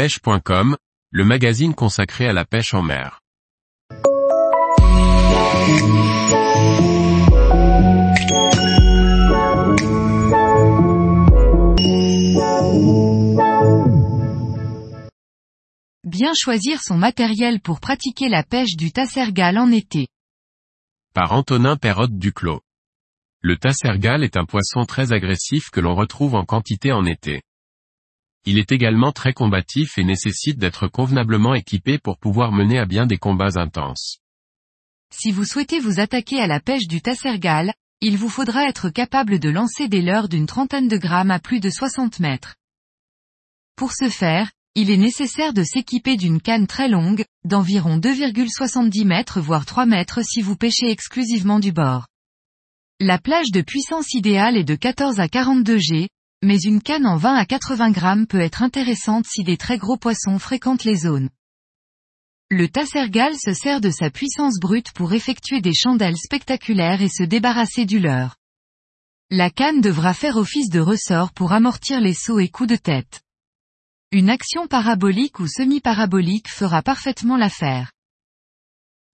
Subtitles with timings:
[0.00, 0.78] pêche.com,
[1.10, 3.20] le magazine consacré à la pêche en mer.
[16.02, 20.08] Bien choisir son matériel pour pratiquer la pêche du tassergal en été.
[21.12, 22.62] Par Antonin Perrotte Duclos.
[23.42, 27.42] Le tassergal est un poisson très agressif que l'on retrouve en quantité en été.
[28.46, 33.06] Il est également très combatif et nécessite d'être convenablement équipé pour pouvoir mener à bien
[33.06, 34.18] des combats intenses.
[35.12, 39.38] Si vous souhaitez vous attaquer à la pêche du tassergal, il vous faudra être capable
[39.38, 42.56] de lancer des leurres d'une trentaine de grammes à plus de 60 mètres.
[43.76, 49.40] Pour ce faire, il est nécessaire de s'équiper d'une canne très longue, d'environ 2,70 mètres
[49.40, 52.06] voire 3 mètres si vous pêchez exclusivement du bord.
[53.00, 56.08] La plage de puissance idéale est de 14 à 42 G,
[56.42, 59.96] mais une canne en 20 à 80 grammes peut être intéressante si des très gros
[59.96, 61.28] poissons fréquentent les zones.
[62.50, 67.22] Le tassergal se sert de sa puissance brute pour effectuer des chandelles spectaculaires et se
[67.22, 68.36] débarrasser du leurre.
[69.30, 73.20] La canne devra faire office de ressort pour amortir les sauts et coups de tête.
[74.10, 77.92] Une action parabolique ou semi-parabolique fera parfaitement l'affaire.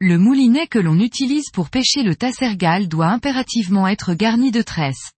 [0.01, 5.13] Le moulinet que l'on utilise pour pêcher le tassergal doit impérativement être garni de tresses.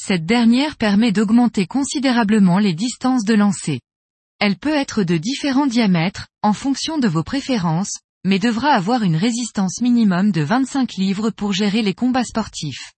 [0.00, 3.80] Cette dernière permet d'augmenter considérablement les distances de lancer.
[4.38, 9.16] Elle peut être de différents diamètres, en fonction de vos préférences, mais devra avoir une
[9.16, 12.92] résistance minimum de 25 livres pour gérer les combats sportifs.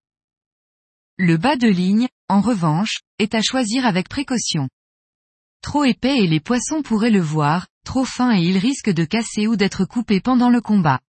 [1.17, 4.69] Le bas de ligne, en revanche, est à choisir avec précaution.
[5.63, 9.47] Trop épais et les poissons pourraient le voir, trop fin et il risque de casser
[9.47, 10.99] ou d'être coupé pendant le combat.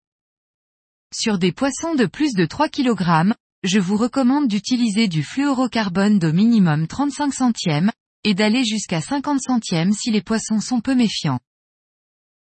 [1.15, 6.33] Sur des poissons de plus de 3 kg, je vous recommande d'utiliser du fluorocarbone d'au
[6.33, 7.93] minimum 35 centièmes,
[8.25, 11.41] et d'aller jusqu'à 50 centièmes si les poissons sont peu méfiants.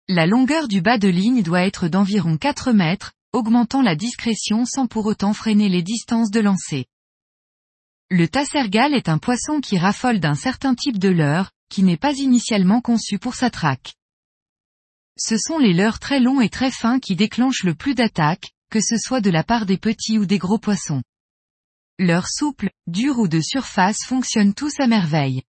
[0.08, 4.88] La longueur du bas de ligne doit être d'environ 4 mètres, augmentant la discrétion sans
[4.88, 6.86] pour autant freiner les distances de lancer.
[8.10, 12.14] Le tassergal est un poisson qui raffole d'un certain type de leurre, qui n'est pas
[12.14, 13.94] initialement conçu pour sa traque.
[15.18, 18.82] Ce sont les leurres très longs et très fins qui déclenchent le plus d'attaques, que
[18.82, 21.04] ce soit de la part des petits ou des gros poissons.
[22.00, 25.44] Leurs souples, durs ou de surface fonctionnent tous à merveille.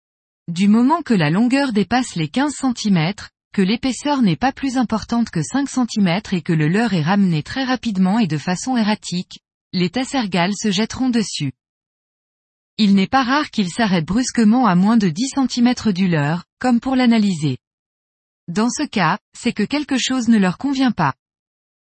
[0.49, 3.15] Du moment que la longueur dépasse les 15 cm,
[3.55, 7.44] que l'épaisseur n'est pas plus importante que 5 cm et que le leurre est ramené
[7.44, 9.39] très rapidement et de façon erratique,
[9.72, 11.53] les tassergales se jetteront dessus.
[12.77, 16.81] Il n'est pas rare qu'il s'arrête brusquement à moins de 10 cm du leurre, comme
[16.81, 17.59] pour l'analyser.
[18.49, 21.15] Dans ce cas, c'est que quelque chose ne leur convient pas.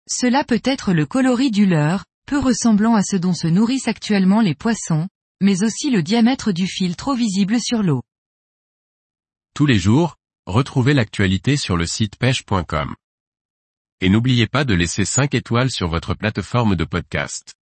[0.08, 4.42] Cela peut être le coloris du leurre, peu ressemblant à ce dont se nourrissent actuellement
[4.42, 5.08] les poissons,
[5.42, 8.04] mais aussi le diamètre du fil trop visible sur l'eau.
[9.56, 12.96] Tous les jours, retrouvez l'actualité sur le site pêche.com.
[14.02, 17.56] Et n'oubliez pas de laisser 5 étoiles sur votre plateforme de podcast.